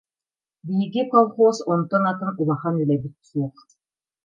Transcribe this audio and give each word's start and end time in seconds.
Биһиги 0.67 1.03
колхоз 1.11 1.57
онтон 1.73 2.03
атын 2.11 2.29
улахан 2.41 2.75
үлэбит 2.83 3.15
суох. 3.29 3.55